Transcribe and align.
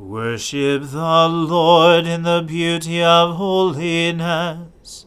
Worship 0.00 0.84
the 0.84 1.28
Lord 1.28 2.06
in 2.06 2.22
the 2.22 2.40
beauty 2.40 3.02
of 3.02 3.36
holiness. 3.36 5.04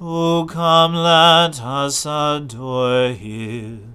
O 0.00 0.46
come, 0.50 0.94
let 0.94 1.62
us 1.62 2.06
adore 2.06 3.10
him. 3.10 3.94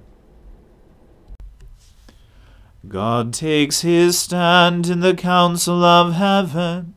God 2.88 3.34
takes 3.34 3.82
his 3.82 4.20
stand 4.20 4.90
in 4.90 5.00
the 5.00 5.16
council 5.16 5.84
of 5.84 6.14
heaven. 6.14 6.94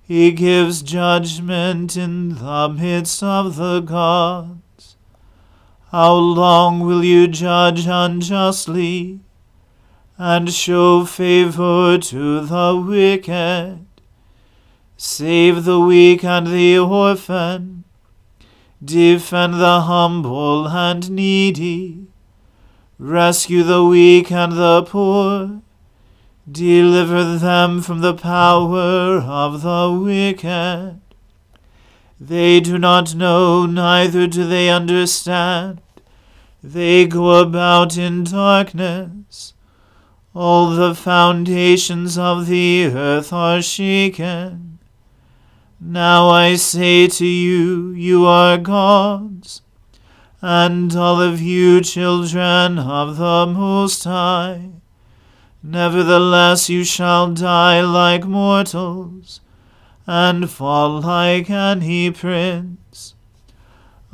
He 0.00 0.30
gives 0.30 0.80
judgment 0.82 1.96
in 1.96 2.36
the 2.36 2.68
midst 2.68 3.20
of 3.24 3.56
the 3.56 3.80
gods. 3.80 4.96
How 5.90 6.14
long 6.14 6.78
will 6.86 7.02
you 7.02 7.26
judge 7.26 7.86
unjustly 7.88 9.18
and 10.22 10.52
show 10.52 11.04
favor 11.04 11.98
to 11.98 12.46
the 12.46 12.84
wicked? 12.86 13.86
Save 14.96 15.64
the 15.64 15.80
weak 15.80 16.22
and 16.22 16.46
the 16.46 16.78
orphan. 16.78 17.82
Defend 18.84 19.54
the 19.54 19.80
humble 19.80 20.68
and 20.68 21.10
needy. 21.10 22.06
Rescue 22.98 23.64
the 23.64 23.82
weak 23.82 24.30
and 24.30 24.52
the 24.52 24.84
poor 24.84 25.62
Deliver 26.50 27.38
them 27.38 27.82
from 27.82 28.00
the 28.00 28.14
power 28.14 29.18
of 29.18 29.62
the 29.62 29.90
wicked. 30.04 31.00
They 32.20 32.60
do 32.60 32.78
not 32.78 33.14
know, 33.14 33.64
neither 33.64 34.26
do 34.26 34.46
they 34.46 34.68
understand. 34.68 35.80
They 36.62 37.06
go 37.06 37.40
about 37.40 37.96
in 37.96 38.24
darkness. 38.24 39.54
All 40.34 40.70
the 40.70 40.94
foundations 40.94 42.16
of 42.16 42.46
the 42.46 42.86
earth 42.86 43.34
are 43.34 43.60
shaken. 43.60 44.78
Now 45.78 46.30
I 46.30 46.54
say 46.54 47.06
to 47.08 47.26
you, 47.26 47.90
you 47.90 48.24
are 48.24 48.56
gods, 48.56 49.60
and 50.40 50.96
all 50.96 51.20
of 51.20 51.42
you 51.42 51.82
children 51.82 52.78
of 52.78 53.18
the 53.18 53.46
Most 53.46 54.04
High. 54.04 54.70
Nevertheless, 55.62 56.70
you 56.70 56.82
shall 56.82 57.32
die 57.32 57.82
like 57.82 58.24
mortals, 58.24 59.40
and 60.06 60.48
fall 60.48 61.00
like 61.02 61.50
any 61.50 62.10
prince. 62.10 63.14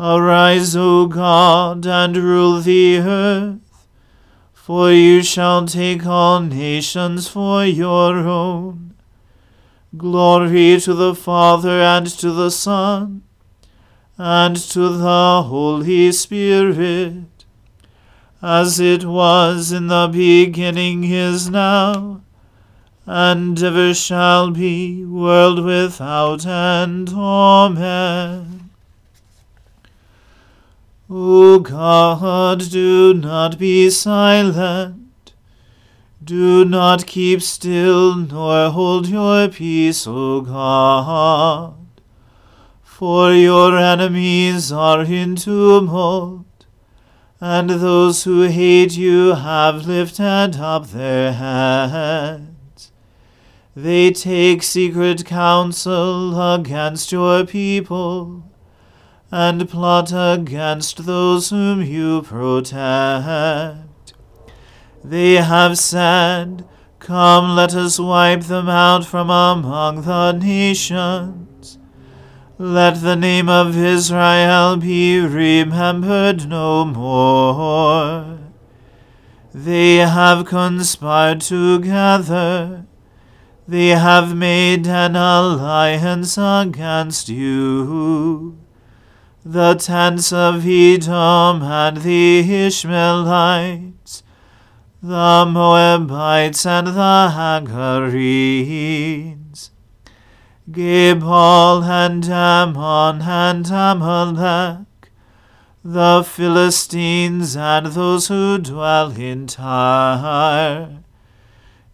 Arise, 0.01 0.75
O 0.75 1.07
God, 1.07 1.87
and 1.87 2.17
rule 2.17 2.61
the 2.61 2.99
earth, 2.99 3.68
for 4.69 4.93
you 4.93 5.23
shall 5.23 5.65
take 5.65 6.05
all 6.05 6.41
nations 6.43 7.27
for 7.27 7.65
your 7.65 8.19
own. 8.19 8.93
Glory 9.97 10.79
to 10.79 10.93
the 10.93 11.15
Father, 11.15 11.81
and 11.81 12.07
to 12.07 12.31
the 12.31 12.51
Son, 12.51 13.23
and 14.19 14.57
to 14.57 14.91
the 14.91 15.43
Holy 15.47 16.13
Spirit 16.13 17.47
as 18.43 18.79
it 18.79 19.07
was 19.07 19.73
in 19.73 19.87
the 19.87 20.07
beginning 20.13 21.03
is 21.03 21.49
now, 21.49 22.21
and 23.07 23.63
ever 23.63 23.95
shall 23.95 24.51
be, 24.51 25.03
world 25.03 25.65
without 25.65 26.45
end. 26.45 27.09
Amen. 27.15 28.68
O 31.11 31.59
God, 31.59 32.71
do 32.71 33.15
not 33.15 33.59
be 33.59 33.89
silent. 33.91 35.33
Do 36.23 36.65
not 36.65 37.07
keep 37.07 37.41
still, 37.41 38.17
nor 38.17 38.71
hold 38.71 39.09
your 39.09 39.49
peace, 39.49 40.07
O 40.07 40.43
God. 40.43 41.75
For 42.83 43.33
your 43.33 43.79
enemies 43.79 44.71
are 44.71 45.03
in 45.03 45.37
tumult 45.37 46.45
and 47.41 47.71
those 47.71 48.25
who 48.25 48.43
hate 48.43 48.97
you 48.97 49.35
have 49.35 49.87
lifted 49.87 50.57
up 50.59 50.89
their 50.89 51.33
heads. 51.33 52.91
They 53.77 54.11
take 54.11 54.65
secret 54.65 55.25
counsel 55.25 56.55
against 56.55 57.13
your 57.13 57.47
people, 57.47 58.48
and 59.31 59.69
plot 59.69 60.11
against 60.15 61.05
those 61.05 61.51
whom 61.51 61.83
you 61.83 62.23
protect. 62.23 64.15
They 65.05 65.35
have 65.35 65.79
said, 65.79 66.65
Come, 66.99 67.55
let 67.55 67.75
us 67.75 67.99
wipe 68.01 68.43
them 68.43 68.69
out 68.69 69.05
from 69.05 69.31
among 69.31 70.03
the 70.03 70.33
nations. 70.33 71.79
Let 72.59 73.03
the 73.03 73.17
name 73.17 73.49
of 73.49 73.77
Israel 73.77 74.77
be 74.77 75.21
remembered 75.21 76.49
no 76.49 76.85
more. 76.85 78.39
They 79.55 79.97
have 79.97 80.45
conspired 80.47 81.41
together. 81.41 82.87
They 83.69 83.89
have 83.89 84.35
made 84.35 84.87
an 84.87 85.15
alliance 85.15 86.37
against 86.39 87.29
you. 87.29 88.59
The 89.51 89.77
tents 89.77 90.31
of 90.31 90.67
Edom 90.67 91.63
and 91.63 91.97
the 91.97 92.67
Ishmaelites, 92.67 94.23
the 95.03 95.47
Moabites 95.49 96.67
and 96.67 96.89
the 96.89 97.33
Hagarenes 97.35 98.11
Gebal 100.71 101.83
and 101.83 102.27
Ammon 102.27 103.23
and 103.23 103.67
Amalek, 103.71 105.11
the 105.83 106.23
Philistines 106.23 107.57
and 107.57 107.87
those 107.87 108.29
who 108.29 108.59
dwell 108.59 109.13
in 109.13 109.47
Tyre. 109.47 110.99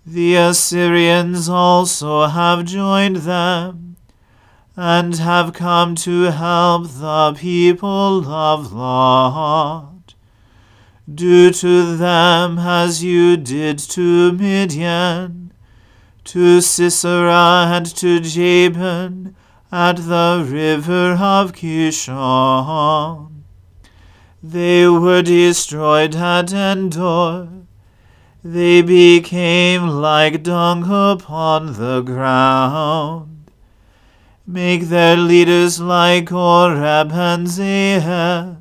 The 0.05 0.35
Assyrians 0.35 1.49
also 1.49 2.27
have 2.27 2.65
joined 2.65 3.19
them, 3.19 3.94
and 4.77 5.17
have 5.17 5.53
come 5.53 5.95
to 5.95 6.31
help 6.31 6.89
the 6.89 7.35
people 7.39 8.27
of 8.27 8.73
Lot. 8.73 10.15
Do 11.13 11.51
to 11.53 11.97
them 11.97 12.59
as 12.59 13.05
you 13.05 13.37
did 13.37 13.79
to 13.79 14.33
Midian 14.33 15.45
to 16.25 16.61
Sisera 16.63 17.67
and 17.69 17.87
to 17.97 18.19
Jabin 18.19 19.37
at 19.71 19.97
the 19.97 20.47
river 20.49 21.13
of 21.13 21.53
Kishon. 21.53 23.43
They 24.43 24.89
were 24.89 25.23
destroyed 25.23 26.17
at 26.17 26.53
Endor. 26.53 27.49
They 28.43 28.83
became 28.83 29.87
like 29.89 30.43
dung 30.43 30.85
upon 30.85 31.75
the 31.75 32.01
ground. 32.01 33.34
Make 34.47 34.89
their 34.89 35.17
leaders 35.17 35.81
like 35.81 36.31
Oreb 36.31 37.13
and 37.13 37.47
Zeeb, 37.47 38.59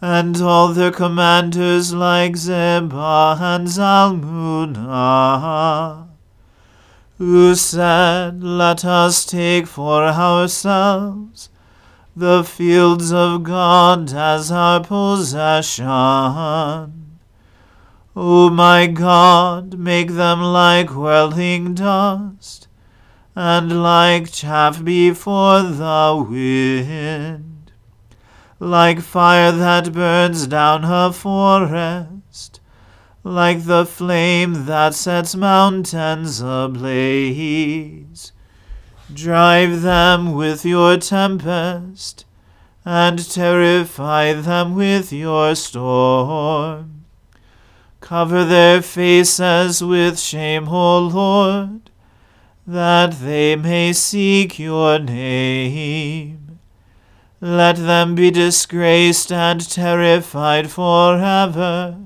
and 0.00 0.36
all 0.42 0.68
their 0.68 0.92
commanders 0.92 1.94
like 1.94 2.34
Zebah 2.34 3.40
and 3.40 3.66
Zalmunna 3.68 4.84
who 7.18 7.54
said, 7.54 8.42
Let 8.42 8.84
us 8.84 9.24
take 9.24 9.66
for 9.66 10.04
ourselves 10.04 11.48
the 12.16 12.44
fields 12.44 13.12
of 13.12 13.44
God 13.44 14.12
as 14.12 14.50
our 14.50 14.82
possession. 14.82 15.86
O 18.16 18.50
my 18.50 18.86
God, 18.86 19.78
make 19.78 20.10
them 20.12 20.40
like 20.40 20.90
whirling 20.90 21.74
dust, 21.74 22.63
and 23.34 23.82
like 23.82 24.30
chaff 24.30 24.82
before 24.82 25.62
the 25.62 26.26
wind, 26.28 27.72
like 28.58 29.00
fire 29.00 29.52
that 29.52 29.92
burns 29.92 30.46
down 30.46 30.84
a 30.84 31.12
forest 31.12 32.60
like 33.24 33.64
the 33.64 33.86
flame 33.86 34.66
that 34.66 34.94
sets 34.94 35.34
mountains 35.34 36.42
ablaze. 36.42 38.32
Drive 39.12 39.80
them 39.80 40.34
with 40.34 40.64
your 40.66 40.98
tempest, 40.98 42.26
and 42.84 43.18
terrify 43.30 44.34
them 44.34 44.74
with 44.74 45.10
your 45.10 45.54
storm. 45.54 47.06
Cover 48.00 48.44
their 48.44 48.82
faces 48.82 49.82
with 49.82 50.20
shame, 50.20 50.68
O 50.68 50.98
Lord, 50.98 51.90
that 52.66 53.12
they 53.20 53.56
may 53.56 53.92
seek 53.92 54.58
your 54.58 54.98
name. 54.98 56.58
Let 57.40 57.76
them 57.76 58.14
be 58.14 58.30
disgraced 58.30 59.30
and 59.30 59.68
terrified 59.68 60.70
forever 60.70 62.04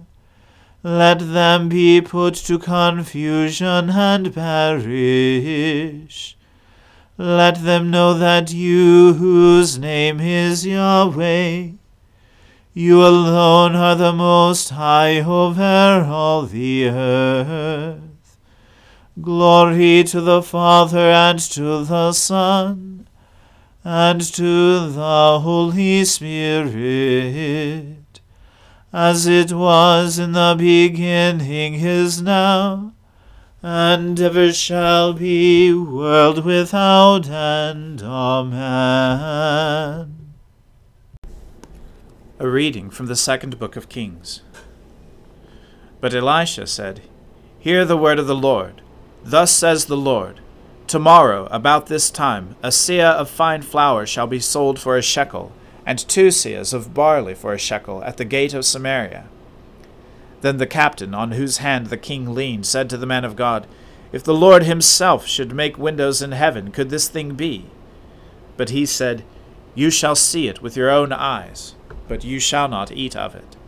let 0.82 1.18
them 1.18 1.68
be 1.68 2.00
put 2.00 2.34
to 2.34 2.58
confusion 2.58 3.90
and 3.90 4.32
perish. 4.32 6.36
Let 7.16 7.64
them 7.64 7.90
know 7.90 8.14
that 8.14 8.52
you, 8.52 9.14
whose 9.14 9.78
name 9.78 10.20
is 10.20 10.64
Yahweh, 10.64 11.70
you 12.72 13.04
alone 13.04 13.74
are 13.74 13.96
the 13.96 14.12
Most 14.12 14.70
High 14.70 15.20
over 15.20 16.06
all 16.08 16.46
the 16.46 16.88
earth. 16.88 18.07
Glory 19.20 20.04
to 20.04 20.20
the 20.20 20.42
Father 20.42 21.10
and 21.10 21.38
to 21.38 21.84
the 21.84 22.12
Son 22.12 23.08
and 23.82 24.20
to 24.20 24.90
the 24.90 25.40
Holy 25.40 26.04
Spirit 26.04 27.98
as 28.92 29.26
it 29.26 29.52
was 29.52 30.18
in 30.18 30.32
the 30.32 30.54
beginning 30.56 31.74
is 31.74 32.22
now, 32.22 32.92
and 33.62 34.18
ever 34.18 34.52
shall 34.52 35.12
be, 35.12 35.72
world 35.74 36.44
without 36.44 37.28
end. 37.28 38.02
Amen. 38.02 38.54
A 42.38 42.48
reading 42.48 42.88
from 42.88 43.06
the 43.06 43.16
second 43.16 43.58
book 43.58 43.74
of 43.76 43.88
Kings. 43.88 44.42
But 46.00 46.14
Elisha 46.14 46.66
said, 46.66 47.02
Hear 47.58 47.84
the 47.84 47.96
word 47.96 48.20
of 48.20 48.28
the 48.28 48.36
Lord. 48.36 48.80
Thus 49.28 49.50
says 49.50 49.84
the 49.84 49.96
Lord 49.96 50.40
Tomorrow, 50.86 51.48
about 51.50 51.88
this 51.88 52.08
time, 52.08 52.56
a 52.62 52.68
seah 52.68 53.12
of 53.12 53.28
fine 53.28 53.60
flour 53.60 54.06
shall 54.06 54.26
be 54.26 54.40
sold 54.40 54.78
for 54.78 54.96
a 54.96 55.02
shekel 55.02 55.52
and 55.84 55.98
two 55.98 56.28
seahs 56.28 56.72
of 56.72 56.94
barley 56.94 57.34
for 57.34 57.52
a 57.52 57.58
shekel 57.58 58.02
at 58.04 58.16
the 58.16 58.24
gate 58.24 58.54
of 58.54 58.64
Samaria. 58.64 59.28
Then 60.40 60.56
the 60.56 60.66
captain, 60.66 61.12
on 61.12 61.32
whose 61.32 61.58
hand 61.58 61.88
the 61.88 61.98
king 61.98 62.34
leaned, 62.34 62.64
said 62.64 62.88
to 62.88 62.96
the 62.96 63.04
man 63.04 63.22
of 63.26 63.36
God, 63.36 63.66
If 64.12 64.24
the 64.24 64.32
Lord 64.32 64.62
himself 64.62 65.26
should 65.26 65.54
make 65.54 65.76
windows 65.76 66.22
in 66.22 66.32
heaven, 66.32 66.70
could 66.70 66.88
this 66.88 67.08
thing 67.08 67.34
be? 67.34 67.66
But 68.56 68.70
he 68.70 68.86
said, 68.86 69.24
You 69.74 69.90
shall 69.90 70.16
see 70.16 70.48
it 70.48 70.62
with 70.62 70.74
your 70.74 70.88
own 70.88 71.12
eyes, 71.12 71.74
but 72.08 72.24
you 72.24 72.40
shall 72.40 72.66
not 72.66 72.92
eat 72.92 73.14
of 73.14 73.34
it. 73.34 73.58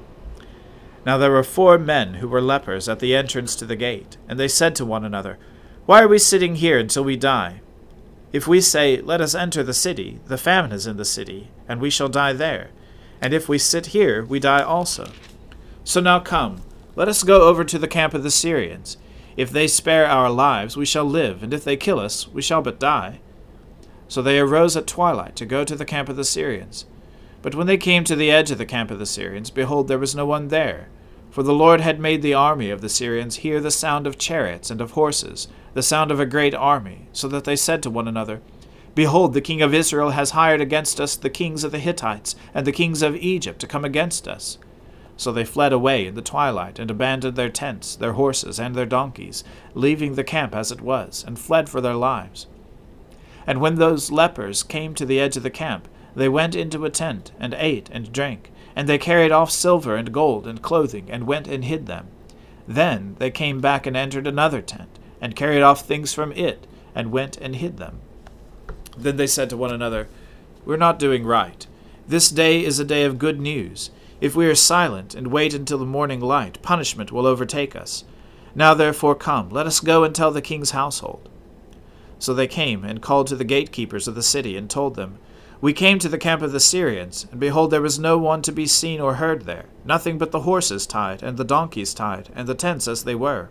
Now 1.04 1.18
there 1.18 1.30
were 1.30 1.44
four 1.44 1.76
men 1.76 2.14
who 2.14 2.28
were 2.28 2.40
lepers 2.40 2.88
at 2.88 3.00
the 3.00 3.14
entrance 3.14 3.54
to 3.56 3.66
the 3.66 3.76
gate, 3.76 4.16
and 4.26 4.40
they 4.40 4.48
said 4.48 4.74
to 4.76 4.86
one 4.86 5.04
another, 5.04 5.38
Why 5.90 6.02
are 6.02 6.06
we 6.06 6.20
sitting 6.20 6.54
here 6.54 6.78
until 6.78 7.02
we 7.02 7.16
die? 7.16 7.62
If 8.32 8.46
we 8.46 8.60
say, 8.60 9.00
Let 9.00 9.20
us 9.20 9.34
enter 9.34 9.64
the 9.64 9.74
city, 9.74 10.20
the 10.28 10.38
famine 10.38 10.70
is 10.70 10.86
in 10.86 10.98
the 10.98 11.04
city, 11.04 11.48
and 11.66 11.80
we 11.80 11.90
shall 11.90 12.08
die 12.08 12.32
there. 12.32 12.70
And 13.20 13.34
if 13.34 13.48
we 13.48 13.58
sit 13.58 13.86
here, 13.86 14.24
we 14.24 14.38
die 14.38 14.62
also. 14.62 15.10
So 15.82 16.00
now 16.00 16.20
come, 16.20 16.62
let 16.94 17.08
us 17.08 17.24
go 17.24 17.48
over 17.48 17.64
to 17.64 17.76
the 17.76 17.88
camp 17.88 18.14
of 18.14 18.22
the 18.22 18.30
Syrians. 18.30 18.98
If 19.36 19.50
they 19.50 19.66
spare 19.66 20.06
our 20.06 20.30
lives, 20.30 20.76
we 20.76 20.86
shall 20.86 21.06
live, 21.06 21.42
and 21.42 21.52
if 21.52 21.64
they 21.64 21.76
kill 21.76 21.98
us, 21.98 22.28
we 22.28 22.40
shall 22.40 22.62
but 22.62 22.78
die. 22.78 23.18
So 24.06 24.22
they 24.22 24.38
arose 24.38 24.76
at 24.76 24.86
twilight 24.86 25.34
to 25.34 25.44
go 25.44 25.64
to 25.64 25.74
the 25.74 25.84
camp 25.84 26.08
of 26.08 26.14
the 26.14 26.22
Syrians. 26.22 26.86
But 27.42 27.56
when 27.56 27.66
they 27.66 27.76
came 27.76 28.04
to 28.04 28.14
the 28.14 28.30
edge 28.30 28.52
of 28.52 28.58
the 28.58 28.64
camp 28.64 28.92
of 28.92 29.00
the 29.00 29.06
Syrians, 29.06 29.50
behold, 29.50 29.88
there 29.88 29.98
was 29.98 30.14
no 30.14 30.24
one 30.24 30.50
there. 30.50 30.86
For 31.30 31.44
the 31.44 31.54
Lord 31.54 31.80
had 31.80 32.00
made 32.00 32.22
the 32.22 32.34
army 32.34 32.70
of 32.70 32.80
the 32.80 32.88
Syrians 32.88 33.36
hear 33.36 33.60
the 33.60 33.70
sound 33.70 34.06
of 34.06 34.18
chariots 34.18 34.68
and 34.70 34.80
of 34.80 34.92
horses, 34.92 35.46
the 35.74 35.82
sound 35.82 36.10
of 36.10 36.18
a 36.18 36.26
great 36.26 36.54
army, 36.54 37.06
so 37.12 37.28
that 37.28 37.44
they 37.44 37.54
said 37.54 37.82
to 37.84 37.90
one 37.90 38.08
another, 38.08 38.40
Behold, 38.96 39.32
the 39.32 39.40
king 39.40 39.62
of 39.62 39.72
Israel 39.72 40.10
has 40.10 40.30
hired 40.30 40.60
against 40.60 41.00
us 41.00 41.14
the 41.14 41.30
kings 41.30 41.62
of 41.62 41.70
the 41.70 41.78
Hittites 41.78 42.34
and 42.52 42.66
the 42.66 42.72
kings 42.72 43.02
of 43.02 43.14
Egypt 43.14 43.60
to 43.60 43.68
come 43.68 43.84
against 43.84 44.26
us. 44.26 44.58
So 45.16 45.30
they 45.30 45.44
fled 45.44 45.72
away 45.72 46.06
in 46.06 46.16
the 46.16 46.22
twilight, 46.22 46.80
and 46.80 46.90
abandoned 46.90 47.36
their 47.36 47.48
tents, 47.48 47.94
their 47.94 48.14
horses, 48.14 48.58
and 48.58 48.74
their 48.74 48.86
donkeys, 48.86 49.44
leaving 49.74 50.16
the 50.16 50.24
camp 50.24 50.56
as 50.56 50.72
it 50.72 50.80
was, 50.80 51.22
and 51.24 51.38
fled 51.38 51.68
for 51.68 51.80
their 51.80 51.94
lives. 51.94 52.48
And 53.46 53.60
when 53.60 53.76
those 53.76 54.10
lepers 54.10 54.64
came 54.64 54.94
to 54.94 55.06
the 55.06 55.20
edge 55.20 55.36
of 55.36 55.44
the 55.44 55.50
camp, 55.50 55.86
they 56.16 56.28
went 56.28 56.56
into 56.56 56.84
a 56.84 56.90
tent, 56.90 57.30
and 57.38 57.54
ate 57.54 57.88
and 57.92 58.10
drank, 58.10 58.50
And 58.76 58.88
they 58.88 58.98
carried 58.98 59.32
off 59.32 59.50
silver 59.50 59.96
and 59.96 60.12
gold 60.12 60.46
and 60.46 60.62
clothing, 60.62 61.10
and 61.10 61.26
went 61.26 61.48
and 61.48 61.64
hid 61.64 61.86
them. 61.86 62.08
Then 62.66 63.16
they 63.18 63.30
came 63.30 63.60
back 63.60 63.86
and 63.86 63.96
entered 63.96 64.26
another 64.26 64.62
tent, 64.62 64.98
and 65.20 65.34
carried 65.34 65.62
off 65.62 65.84
things 65.84 66.14
from 66.14 66.32
it, 66.32 66.66
and 66.94 67.12
went 67.12 67.36
and 67.36 67.56
hid 67.56 67.76
them. 67.78 68.00
Then 68.96 69.16
they 69.16 69.26
said 69.26 69.50
to 69.50 69.56
one 69.56 69.72
another, 69.72 70.08
We're 70.64 70.76
not 70.76 70.98
doing 70.98 71.24
right. 71.24 71.66
This 72.06 72.30
day 72.30 72.64
is 72.64 72.78
a 72.78 72.84
day 72.84 73.04
of 73.04 73.18
good 73.18 73.40
news. 73.40 73.90
If 74.20 74.34
we 74.36 74.46
are 74.46 74.54
silent 74.54 75.14
and 75.14 75.28
wait 75.28 75.54
until 75.54 75.78
the 75.78 75.86
morning 75.86 76.20
light, 76.20 76.60
punishment 76.62 77.10
will 77.10 77.26
overtake 77.26 77.74
us. 77.74 78.04
Now 78.54 78.74
therefore 78.74 79.14
come, 79.14 79.48
let 79.50 79.66
us 79.66 79.80
go 79.80 80.04
and 80.04 80.14
tell 80.14 80.30
the 80.30 80.42
king's 80.42 80.72
household. 80.72 81.28
So 82.18 82.34
they 82.34 82.46
came 82.46 82.84
and 82.84 83.00
called 83.00 83.28
to 83.28 83.36
the 83.36 83.44
gatekeepers 83.44 84.06
of 84.06 84.14
the 84.14 84.22
city, 84.22 84.56
and 84.56 84.68
told 84.68 84.94
them, 84.94 85.18
We 85.60 85.74
came 85.74 85.98
to 85.98 86.08
the 86.08 86.16
camp 86.16 86.40
of 86.40 86.52
the 86.52 86.60
Syrians, 86.60 87.26
and 87.30 87.38
behold, 87.38 87.70
there 87.70 87.82
was 87.82 87.98
no 87.98 88.16
one 88.16 88.40
to 88.42 88.52
be 88.52 88.66
seen 88.66 88.98
or 88.98 89.16
heard 89.16 89.42
there, 89.42 89.66
nothing 89.84 90.16
but 90.16 90.30
the 90.30 90.40
horses 90.40 90.86
tied, 90.86 91.22
and 91.22 91.36
the 91.36 91.44
donkeys 91.44 91.92
tied, 91.92 92.30
and 92.34 92.48
the 92.48 92.54
tents 92.54 92.88
as 92.88 93.04
they 93.04 93.14
were. 93.14 93.50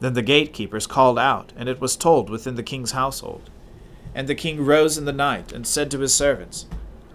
Then 0.00 0.14
the 0.14 0.22
gatekeepers 0.22 0.86
called 0.86 1.18
out, 1.18 1.52
and 1.56 1.68
it 1.68 1.78
was 1.78 1.94
told 1.94 2.30
within 2.30 2.54
the 2.54 2.62
king's 2.62 2.92
household. 2.92 3.50
And 4.14 4.26
the 4.26 4.34
king 4.34 4.64
rose 4.64 4.96
in 4.96 5.04
the 5.04 5.12
night, 5.12 5.52
and 5.52 5.66
said 5.66 5.90
to 5.90 6.00
his 6.00 6.14
servants, 6.14 6.66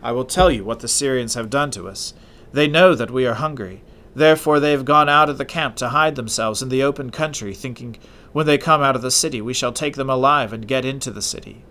I 0.03 0.11
will 0.11 0.25
tell 0.25 0.51
you 0.51 0.63
what 0.63 0.81
the 0.81 0.87
Syrians 0.87 1.33
have 1.33 1.49
done 1.49 1.71
to 1.71 1.87
us. 1.87 2.13
They 2.53 2.67
know 2.67 2.93
that 2.93 3.11
we 3.11 3.25
are 3.25 3.33
hungry. 3.33 3.81
Therefore 4.15 4.59
they 4.59 4.71
have 4.71 4.85
gone 4.85 5.09
out 5.09 5.29
of 5.29 5.39
the 5.39 5.45
camp 5.45 5.75
to 5.77 5.89
hide 5.89 6.15
themselves 6.15 6.61
in 6.61 6.69
the 6.69 6.83
open 6.83 7.09
country, 7.09 7.55
thinking, 7.55 7.97
When 8.33 8.45
they 8.45 8.59
come 8.59 8.83
out 8.83 8.95
of 8.95 9.01
the 9.01 9.09
city, 9.09 9.41
we 9.41 9.53
shall 9.53 9.73
take 9.73 9.95
them 9.95 10.11
alive 10.11 10.53
and 10.53 10.67
get 10.67 10.85
into 10.85 11.09
the 11.09 11.23
city. 11.23 11.63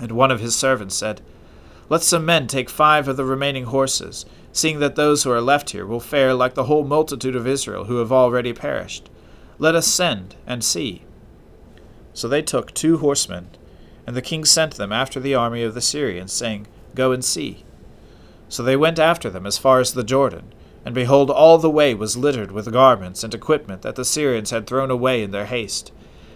And 0.00 0.12
one 0.12 0.30
of 0.30 0.40
his 0.40 0.56
servants 0.56 0.94
said, 0.94 1.20
Let 1.88 2.02
some 2.02 2.24
men 2.24 2.46
take 2.46 2.68
five 2.68 3.08
of 3.08 3.16
the 3.16 3.24
remaining 3.24 3.64
horses, 3.64 4.26
seeing 4.52 4.78
that 4.80 4.96
those 4.96 5.22
who 5.22 5.30
are 5.30 5.40
left 5.40 5.70
here 5.70 5.86
will 5.86 6.00
fare 6.00 6.34
like 6.34 6.54
the 6.54 6.64
whole 6.64 6.84
multitude 6.84 7.36
of 7.36 7.46
Israel 7.46 7.84
who 7.84 7.96
have 7.96 8.12
already 8.12 8.52
perished. 8.52 9.08
Let 9.58 9.74
us 9.74 9.86
send 9.86 10.34
and 10.46 10.64
see. 10.64 11.02
So 12.12 12.28
they 12.28 12.42
took 12.42 12.72
two 12.72 12.98
horsemen, 12.98 13.50
and 14.06 14.16
the 14.16 14.22
king 14.22 14.44
sent 14.44 14.74
them 14.74 14.92
after 14.92 15.20
the 15.20 15.34
army 15.34 15.62
of 15.62 15.74
the 15.74 15.80
Syrians, 15.80 16.32
saying, 16.32 16.66
Go 16.94 17.12
and 17.12 17.24
see. 17.24 17.64
So 18.48 18.62
they 18.62 18.76
went 18.76 18.98
after 18.98 19.30
them 19.30 19.46
as 19.46 19.58
far 19.58 19.80
as 19.80 19.94
the 19.94 20.04
Jordan, 20.04 20.52
and 20.84 20.94
behold, 20.94 21.30
all 21.30 21.58
the 21.58 21.70
way 21.70 21.94
was 21.94 22.16
littered 22.16 22.52
with 22.52 22.72
garments 22.72 23.24
and 23.24 23.34
equipment 23.34 23.82
that 23.82 23.96
the 23.96 24.04
Syrians 24.04 24.50
had 24.50 24.66
thrown 24.66 24.90
away 24.90 25.22
in 25.22 25.30
their 25.30 25.46
haste. 25.46 25.92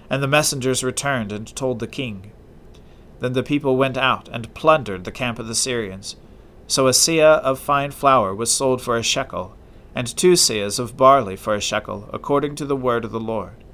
And 0.09 0.23
the 0.23 0.29
messengers 0.29 0.83
returned 0.83 1.33
and 1.33 1.55
told 1.55 1.81
the 1.81 1.87
king. 1.87 2.33
Then 3.21 3.33
the 3.33 3.43
people 3.43 3.77
went 3.77 3.97
out 3.97 4.29
and 4.29 4.53
plundered 4.55 5.05
the 5.05 5.13
camp 5.13 5.39
of 5.39 5.47
the 5.47 5.55
Syrians. 5.55 6.17
So 6.67 6.87
a 6.87 6.93
seah 6.93 7.41
of 7.41 7.59
fine 7.59 7.91
flour 7.91 8.35
was 8.35 8.51
sold 8.51 8.83
for 8.83 8.97
a 8.97 9.03
shekel, 9.03 9.57
and 9.95 10.07
two 10.07 10.33
seahs 10.33 10.79
of 10.79 10.97
barley 10.97 11.37
for 11.37 11.55
a 11.55 11.61
shekel, 11.61 12.09
according 12.13 12.55
to 12.57 12.65
the 12.65 12.77
word 12.77 13.05
of 13.05 13.11
the 13.11 13.21
Lord. 13.21 13.65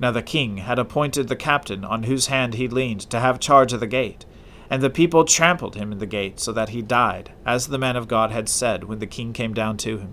Now 0.00 0.10
the 0.10 0.22
king 0.22 0.58
had 0.58 0.78
appointed 0.78 1.28
the 1.28 1.36
captain 1.36 1.84
on 1.84 2.04
whose 2.04 2.26
hand 2.26 2.54
he 2.54 2.68
leaned 2.68 3.02
to 3.10 3.20
have 3.20 3.40
charge 3.40 3.72
of 3.72 3.80
the 3.80 3.86
gate 3.86 4.24
and 4.70 4.82
the 4.82 4.90
people 4.90 5.24
trampled 5.24 5.76
him 5.76 5.92
in 5.92 5.98
the 5.98 6.06
gate, 6.06 6.40
so 6.40 6.52
that 6.52 6.70
he 6.70 6.82
died, 6.82 7.30
as 7.44 7.68
the 7.68 7.78
man 7.78 7.96
of 7.96 8.08
God 8.08 8.30
had 8.30 8.48
said 8.48 8.84
when 8.84 8.98
the 8.98 9.06
king 9.06 9.32
came 9.32 9.54
down 9.54 9.76
to 9.78 9.98
him. 9.98 10.12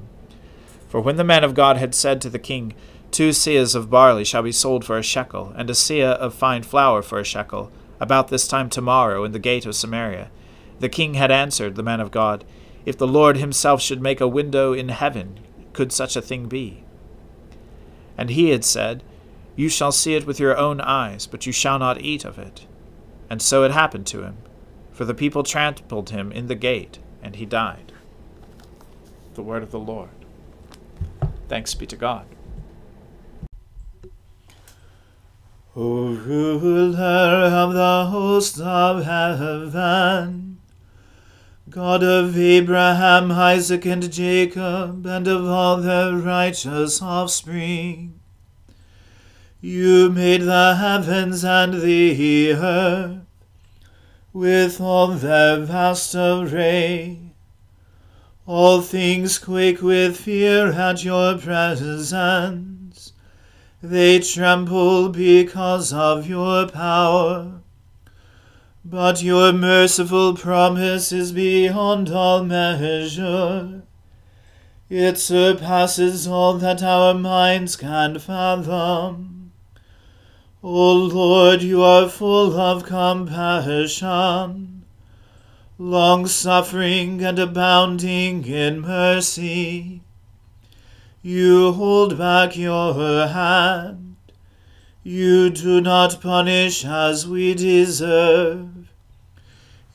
For 0.88 1.00
when 1.00 1.16
the 1.16 1.24
man 1.24 1.44
of 1.44 1.54
God 1.54 1.78
had 1.78 1.96
said 1.96 2.22
to 2.22 2.30
the 2.30 2.40
king, 2.40 2.74
Two 3.12 3.30
seahs 3.30 3.76
of 3.76 3.90
barley 3.90 4.24
shall 4.24 4.44
be 4.44 4.52
sold 4.52 4.86
for 4.86 4.98
a 4.98 5.04
shekel, 5.04 5.54
and 5.56 5.70
a 5.70 5.74
seah 5.74 6.14
of 6.14 6.34
fine 6.34 6.64
flour 6.64 7.02
for 7.02 7.20
a 7.20 7.24
shekel, 7.24 7.72
about 8.02 8.30
this 8.30 8.48
time 8.48 8.68
tomorrow 8.68 9.24
in 9.24 9.32
the 9.32 9.40
gate 9.40 9.66
of 9.68 9.76
Samaria, 9.76 10.32
the 10.80 10.90
king 10.90 11.14
had 11.14 11.30
answered 11.30 11.76
the 11.76 11.84
man 11.84 12.02
of 12.02 12.10
God, 12.10 12.44
If 12.84 12.98
the 12.98 13.08
Lord 13.08 13.38
himself 13.38 13.80
should 13.80 14.02
make 14.02 14.20
a 14.20 14.28
window 14.28 14.74
in 14.74 14.90
heaven, 14.90 15.40
could 15.72 15.92
such 15.94 16.16
a 16.16 16.22
thing 16.22 16.48
be? 16.48 16.84
And 18.18 18.32
he 18.32 18.50
had 18.50 18.66
said, 18.66 19.04
You 19.56 19.70
shall 19.70 19.92
see 19.92 20.16
it 20.16 20.26
with 20.26 20.40
your 20.40 20.58
own 20.58 20.82
eyes, 20.82 21.28
but 21.28 21.46
you 21.46 21.54
shall 21.54 21.78
not 21.78 22.02
eat 22.02 22.26
of 22.26 22.40
it. 22.40 22.66
And 23.30 23.40
so 23.40 23.64
it 23.64 23.72
happened 23.72 24.08
to 24.08 24.24
him, 24.24 24.38
for 24.92 25.06
the 25.06 25.14
people 25.14 25.44
trampled 25.44 26.10
him 26.10 26.32
in 26.32 26.48
the 26.48 26.56
gate, 26.56 26.98
and 27.22 27.36
he 27.36 27.46
died. 27.46 27.92
The 29.36 29.44
word 29.44 29.62
of 29.62 29.72
the 29.72 29.80
Lord. 29.80 30.10
Thanks 31.48 31.76
be 31.76 31.86
to 31.86 31.96
God. 31.96 32.26
O 35.74 36.08
ruler 36.10 36.98
of 36.98 37.74
the 37.74 38.08
hosts 38.10 38.60
of 38.60 39.06
heaven, 39.06 40.60
God 41.70 42.04
of 42.04 42.38
Abraham, 42.38 43.32
Isaac, 43.32 43.86
and 43.86 44.12
Jacob, 44.12 45.06
and 45.06 45.30
of 45.30 45.48
all 45.48 45.78
their 45.78 46.14
righteous 46.18 47.02
offspring, 47.02 48.20
you 49.62 50.10
made 50.10 50.42
the 50.42 50.76
heavens 50.76 51.46
and 51.46 51.76
the 51.76 52.52
earth 52.52 53.20
with 54.34 54.82
all 54.82 55.08
their 55.08 55.62
vast 55.62 56.14
array. 56.14 57.18
All 58.46 58.82
things 58.82 59.40
quake 59.40 59.82
with 59.82 60.18
fear 60.18 60.74
at 60.74 61.06
your 61.06 61.38
presence. 61.38 62.81
They 63.84 64.20
tremble 64.20 65.10
because 65.10 65.92
of 65.92 66.28
your 66.28 66.68
power. 66.68 67.62
But 68.86 69.24
your 69.24 69.52
merciful 69.54 70.36
promise 70.36 71.12
is 71.12 71.32
beyond 71.32 72.12
all 72.12 72.44
measure. 72.44 73.82
It 74.88 75.18
surpasses 75.18 76.28
all 76.28 76.60
that 76.60 76.84
our 76.84 77.16
minds 77.16 77.76
can 77.76 78.20
fathom. 78.20 79.52
O 80.62 80.94
Lord, 80.94 81.64
you 81.64 81.82
are 81.82 82.08
full 82.08 82.60
of 82.60 82.84
compassion, 82.84 84.84
long 85.80 86.28
suffering 86.28 87.24
and 87.24 87.40
abounding 87.40 88.46
in 88.46 88.82
mercy. 88.82 90.02
You 91.24 91.74
hold 91.74 92.18
back 92.18 92.58
your 92.58 93.28
hand. 93.28 94.16
You 95.04 95.52
do 95.52 95.80
not 95.80 96.20
punish 96.20 96.84
as 96.84 97.28
we 97.28 97.54
deserve. 97.54 98.70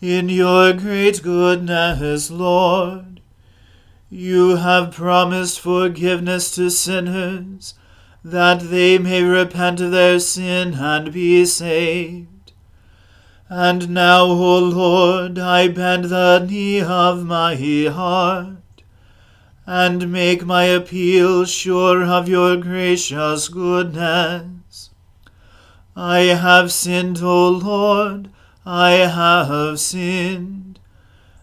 In 0.01 0.29
your 0.29 0.73
great 0.73 1.23
goodness, 1.23 2.31
Lord, 2.31 3.21
you 4.09 4.57
have 4.57 4.93
promised 4.93 5.59
forgiveness 5.59 6.55
to 6.55 6.71
sinners 6.71 7.75
that 8.25 8.61
they 8.61 8.99
may 8.99 9.23
repent 9.23 9.81
of 9.81 9.91
their 9.91 10.21
sin 10.21 10.75
and 10.75 11.13
be 11.13 11.45
saved. 11.45 12.53
And 13.49 13.91
now, 13.91 14.25
O 14.25 14.59
Lord, 14.59 15.39
I 15.39 15.69
bend 15.69 16.07
the 16.07 16.39
knee 16.39 16.83
of 16.83 17.25
my 17.25 17.55
heart, 17.55 18.56
and 19.67 20.13
make 20.13 20.47
my 20.47 20.65
appeal 20.65 21.45
sure 21.45 22.05
of 22.05 22.29
your 22.29 22.57
gracious 22.57 23.49
goodness. 23.49 24.91
I 25.97 26.21
have 26.21 26.71
sinned, 26.71 27.21
O 27.21 27.49
Lord, 27.49 28.31
I 28.65 28.91
have 28.91 29.81
sinned, 29.81 30.79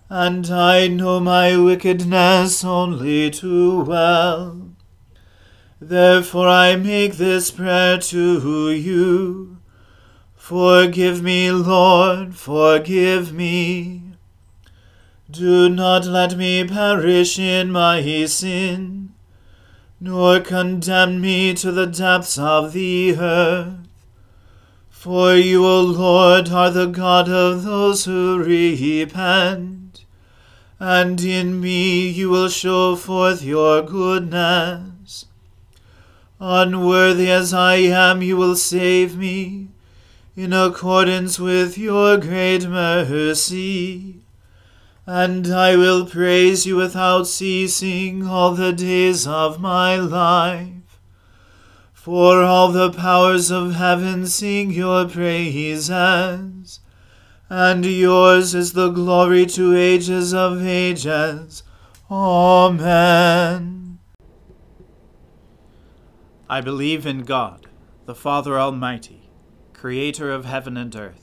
and 0.09 0.49
I 0.49 0.87
know 0.87 1.19
my 1.19 1.57
wickedness 1.57 2.63
only 2.63 3.29
too 3.29 3.81
well. 3.81 4.69
Therefore 5.81 6.47
I 6.47 6.77
make 6.77 7.15
this 7.15 7.51
prayer 7.51 7.97
to 7.97 8.71
you. 8.71 9.57
Forgive 10.33 11.21
me, 11.21 11.51
Lord, 11.51 12.35
forgive 12.35 13.33
me. 13.33 14.12
Do 15.33 15.67
not 15.67 16.05
let 16.05 16.37
me 16.37 16.63
perish 16.63 17.39
in 17.39 17.71
my 17.71 18.25
sin, 18.27 19.13
nor 19.99 20.39
condemn 20.39 21.21
me 21.21 21.55
to 21.55 21.71
the 21.71 21.87
depths 21.87 22.37
of 22.37 22.71
the 22.71 23.15
earth. 23.17 23.79
For 24.91 25.33
you, 25.33 25.65
O 25.65 25.81
Lord, 25.81 26.49
are 26.49 26.69
the 26.69 26.85
God 26.85 27.29
of 27.29 27.63
those 27.63 28.05
who 28.05 28.43
repent, 28.43 30.05
and 30.79 31.19
in 31.19 31.59
me 31.59 32.07
you 32.07 32.29
will 32.29 32.49
show 32.49 32.95
forth 32.95 33.41
your 33.41 33.81
goodness. 33.81 35.25
Unworthy 36.39 37.31
as 37.31 37.55
I 37.55 37.77
am, 37.77 38.21
you 38.21 38.37
will 38.37 38.55
save 38.55 39.17
me, 39.17 39.69
in 40.35 40.53
accordance 40.53 41.39
with 41.39 41.75
your 41.75 42.17
great 42.17 42.67
mercy. 42.67 44.22
And 45.05 45.47
I 45.47 45.75
will 45.75 46.05
praise 46.05 46.65
you 46.65 46.77
without 46.77 47.27
ceasing 47.27 48.25
all 48.25 48.55
the 48.55 48.71
days 48.71 49.27
of 49.27 49.59
my 49.59 49.97
life. 49.97 50.99
For 51.91 52.41
all 52.43 52.71
the 52.71 52.91
powers 52.91 53.49
of 53.51 53.75
heaven 53.75 54.27
sing 54.27 54.71
your 54.71 55.07
praises, 55.07 56.79
and 57.49 57.85
yours 57.85 58.53
is 58.53 58.73
the 58.73 58.89
glory 58.89 59.45
to 59.45 59.75
ages 59.75 60.33
of 60.33 60.65
ages. 60.65 61.63
Amen. 62.11 63.99
I 66.49 66.59
believe 66.59 67.05
in 67.05 67.23
God, 67.23 67.67
the 68.05 68.15
Father 68.15 68.59
Almighty, 68.59 69.29
creator 69.71 70.29
of 70.29 70.43
heaven 70.43 70.75
and 70.75 70.93
earth. 70.95 71.22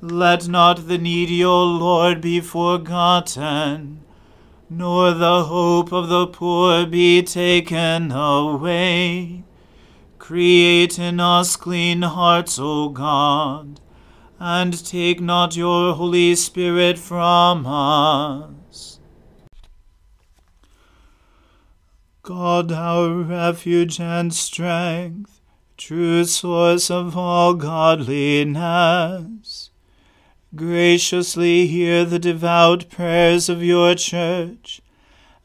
Let 0.00 0.46
not 0.46 0.86
the 0.86 0.96
needy, 0.96 1.44
O 1.44 1.64
Lord, 1.64 2.20
be 2.20 2.40
forgotten, 2.40 4.00
nor 4.70 5.12
the 5.12 5.44
hope 5.44 5.90
of 5.92 6.08
the 6.08 6.28
poor 6.28 6.86
be 6.86 7.20
taken 7.24 8.12
away. 8.12 9.42
Create 10.20 11.00
in 11.00 11.18
us 11.18 11.56
clean 11.56 12.02
hearts, 12.02 12.60
O 12.60 12.90
God, 12.90 13.80
and 14.38 14.86
take 14.86 15.20
not 15.20 15.56
your 15.56 15.94
Holy 15.94 16.36
Spirit 16.36 16.96
from 16.96 17.66
us. 17.66 19.00
God, 22.22 22.70
our 22.70 23.14
refuge 23.14 23.98
and 23.98 24.32
strength, 24.32 25.40
true 25.76 26.24
source 26.24 26.88
of 26.88 27.16
all 27.16 27.54
godliness, 27.54 28.50
graciously 30.54 31.66
hear 31.66 32.04
the 32.04 32.18
devout 32.18 32.88
prayers 32.88 33.48
of 33.48 33.62
your 33.62 33.94
church, 33.94 34.80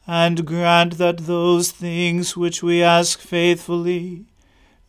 and 0.06 0.46
grant 0.46 0.98
that 0.98 1.18
those 1.18 1.70
things 1.70 2.36
which 2.36 2.62
we 2.62 2.82
ask 2.82 3.20
faithfully 3.20 4.26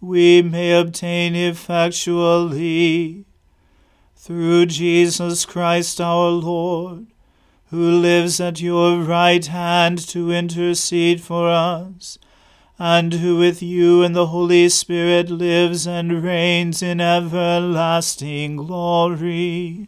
we 0.01 0.41
may 0.41 0.71
obtain 0.71 1.35
effectually. 1.35 3.25
Through 4.15 4.67
Jesus 4.67 5.45
Christ 5.45 5.99
our 6.01 6.29
Lord 6.29 7.07
who 7.75 7.99
lives 7.99 8.39
at 8.39 8.61
your 8.61 8.99
right 8.99 9.45
hand 9.47 9.97
to 10.07 10.31
intercede 10.31 11.19
for 11.19 11.49
us, 11.49 12.17
and 12.77 13.13
who 13.13 13.37
with 13.37 13.61
you 13.61 14.03
and 14.03 14.15
the 14.15 14.27
Holy 14.27 14.69
Spirit 14.69 15.29
lives 15.29 15.87
and 15.87 16.23
reigns 16.23 16.83
in 16.83 17.01
everlasting 17.01 18.55
glory. 18.55 19.87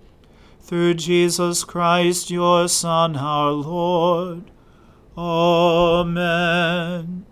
Through 0.61 0.93
Jesus 0.93 1.63
Christ, 1.63 2.29
your 2.29 2.67
Son, 2.67 3.17
our 3.17 3.51
Lord. 3.51 4.51
Amen. 5.17 7.25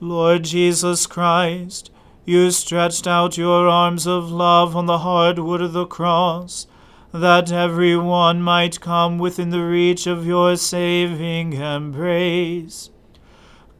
Lord 0.00 0.44
Jesus 0.44 1.06
Christ, 1.06 1.90
you 2.24 2.52
stretched 2.52 3.08
out 3.08 3.36
your 3.36 3.68
arms 3.68 4.06
of 4.06 4.30
love 4.30 4.76
on 4.76 4.86
the 4.86 4.98
hard 4.98 5.40
wood 5.40 5.60
of 5.60 5.72
the 5.72 5.86
cross, 5.86 6.68
that 7.12 7.50
every 7.50 7.96
one 7.96 8.42
might 8.42 8.80
come 8.80 9.18
within 9.18 9.50
the 9.50 9.64
reach 9.64 10.06
of 10.06 10.26
your 10.26 10.56
saving 10.56 11.54
embrace. 11.54 12.90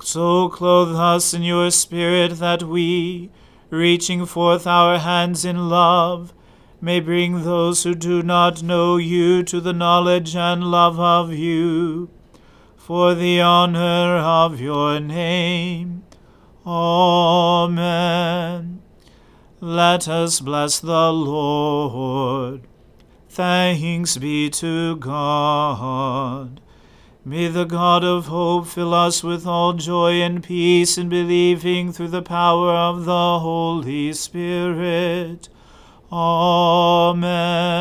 So 0.00 0.48
clothe 0.48 0.96
us 0.96 1.34
in 1.34 1.42
your 1.42 1.70
Spirit 1.70 2.38
that 2.38 2.62
we, 2.62 3.30
reaching 3.70 4.26
forth 4.26 4.66
our 4.66 4.98
hands 4.98 5.44
in 5.44 5.68
love, 5.68 6.32
may 6.80 7.00
bring 7.00 7.44
those 7.44 7.82
who 7.82 7.94
do 7.94 8.22
not 8.22 8.62
know 8.62 8.96
you 8.96 9.42
to 9.42 9.60
the 9.60 9.72
knowledge 9.72 10.36
and 10.36 10.64
love 10.64 11.00
of 11.00 11.32
you, 11.32 12.10
for 12.76 13.14
the 13.14 13.40
honor 13.40 14.16
of 14.16 14.60
your 14.60 15.00
name. 15.00 16.04
Amen. 16.66 17.98
Let 19.60 20.06
us 20.08 20.40
bless 20.40 20.78
the 20.78 21.12
Lord. 21.12 22.62
Thanks 23.28 24.16
be 24.16 24.50
to 24.50 24.96
God. 24.96 26.60
May 27.24 27.48
the 27.48 27.64
God 27.64 28.04
of 28.04 28.26
hope 28.26 28.66
fill 28.68 28.94
us 28.94 29.22
with 29.22 29.46
all 29.46 29.74
joy 29.74 30.22
and 30.22 30.42
peace 30.42 30.96
in 30.96 31.08
believing 31.08 31.92
through 31.92 32.08
the 32.08 32.22
power 32.22 32.72
of 32.72 33.04
the 33.04 33.38
Holy 33.40 34.12
Spirit. 34.12 35.48
Amen. 36.10 37.78